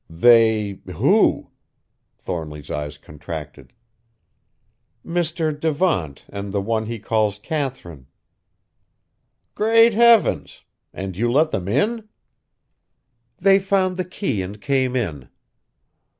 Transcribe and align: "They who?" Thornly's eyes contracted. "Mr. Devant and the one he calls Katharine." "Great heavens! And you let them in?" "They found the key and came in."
"They 0.09 0.79
who?" 0.95 1.51
Thornly's 2.17 2.71
eyes 2.71 2.97
contracted. 2.97 3.71
"Mr. 5.05 5.51
Devant 5.53 6.25
and 6.27 6.51
the 6.51 6.59
one 6.59 6.87
he 6.87 6.97
calls 6.97 7.37
Katharine." 7.37 8.07
"Great 9.53 9.93
heavens! 9.93 10.61
And 10.91 11.15
you 11.15 11.31
let 11.31 11.51
them 11.51 11.67
in?" 11.67 12.09
"They 13.37 13.59
found 13.59 13.95
the 13.95 14.03
key 14.05 14.41
and 14.41 14.59
came 14.59 14.95
in." 14.95 15.29